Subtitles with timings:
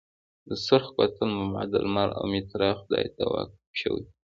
[0.49, 4.09] د سورخ کوتل معبد د لمر او میترا خدای ته وقف شوی و